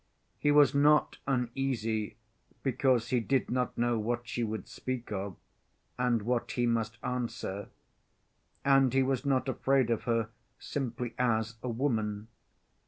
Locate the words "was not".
0.49-1.17, 9.03-9.47